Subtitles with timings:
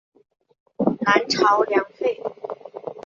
[1.01, 2.19] 南朝梁废。